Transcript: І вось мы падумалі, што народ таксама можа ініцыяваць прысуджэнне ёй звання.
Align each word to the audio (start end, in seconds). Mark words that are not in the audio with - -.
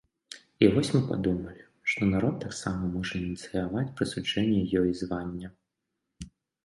І 0.63 0.69
вось 0.75 0.89
мы 0.93 1.01
падумалі, 1.09 1.65
што 1.93 2.07
народ 2.13 2.35
таксама 2.45 2.89
можа 2.95 3.13
ініцыяваць 3.25 3.87
прысуджэнне 4.01 4.61
ёй 4.81 4.91
звання. 5.03 5.47